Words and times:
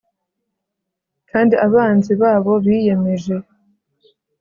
kandi 1.29 1.53
abanzi 1.65 2.11
babo 2.21 2.53
biyemeje 2.65 3.35